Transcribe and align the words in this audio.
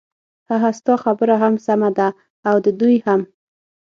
ههه 0.49 0.69
ستا 0.79 0.93
خبره 1.03 1.35
هم 1.43 1.53
سمه 1.65 1.89
ده 1.97 2.07
او 2.49 2.55
د 2.65 2.67
دوی 2.79 2.97
هم. 3.05 3.21